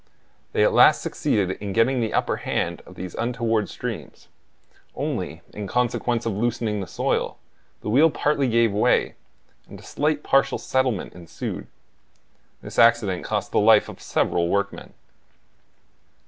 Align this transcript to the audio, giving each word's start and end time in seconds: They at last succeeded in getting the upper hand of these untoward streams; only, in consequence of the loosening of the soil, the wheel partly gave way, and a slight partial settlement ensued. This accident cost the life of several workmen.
They 0.53 0.63
at 0.63 0.73
last 0.73 1.03
succeeded 1.03 1.51
in 1.61 1.73
getting 1.73 2.01
the 2.01 2.11
upper 2.15 2.37
hand 2.37 2.81
of 2.87 2.95
these 2.95 3.13
untoward 3.13 3.69
streams; 3.69 4.29
only, 4.95 5.43
in 5.53 5.67
consequence 5.67 6.25
of 6.25 6.33
the 6.33 6.39
loosening 6.39 6.81
of 6.81 6.81
the 6.81 6.87
soil, 6.91 7.37
the 7.81 7.89
wheel 7.91 8.09
partly 8.09 8.47
gave 8.49 8.71
way, 8.71 9.13
and 9.69 9.79
a 9.79 9.83
slight 9.83 10.23
partial 10.23 10.57
settlement 10.57 11.13
ensued. 11.13 11.67
This 12.63 12.79
accident 12.79 13.25
cost 13.25 13.51
the 13.51 13.59
life 13.59 13.89
of 13.89 14.01
several 14.01 14.47
workmen. 14.49 14.95